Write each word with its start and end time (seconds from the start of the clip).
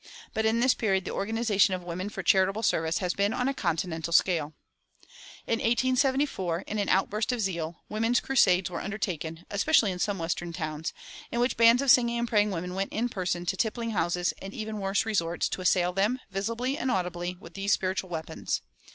But 0.33 0.47
in 0.47 0.61
this 0.61 0.73
period 0.73 1.05
the 1.05 1.11
organization 1.11 1.75
of 1.75 1.83
women 1.83 2.09
for 2.09 2.23
charitable 2.23 2.63
service 2.63 2.97
has 2.97 3.13
been 3.13 3.33
on 3.33 3.47
a 3.47 3.53
continental 3.53 4.11
scale. 4.11 4.53
In 5.45 5.59
1874, 5.59 6.61
in 6.65 6.79
an 6.79 6.89
outburst 6.89 7.31
of 7.31 7.39
zeal, 7.39 7.83
"women's 7.87 8.19
crusades" 8.19 8.67
were 8.71 8.81
undertaken, 8.81 9.45
especially 9.51 9.91
in 9.91 9.99
some 9.99 10.17
western 10.17 10.53
towns, 10.53 10.91
in 11.31 11.39
which 11.39 11.55
bands 11.55 11.83
of 11.83 11.91
singing 11.91 12.17
and 12.17 12.27
praying 12.27 12.49
women 12.49 12.73
went 12.73 12.91
in 12.91 13.09
person 13.09 13.45
to 13.45 13.55
tippling 13.55 13.91
houses 13.91 14.33
and 14.41 14.55
even 14.55 14.79
worse 14.79 15.05
resorts, 15.05 15.47
to 15.49 15.61
assail 15.61 15.93
them, 15.93 16.19
visibly 16.31 16.79
and 16.79 16.89
audibly, 16.89 17.37
with 17.39 17.53
these 17.53 17.71
spiritual 17.71 18.09
weapons. 18.09 18.63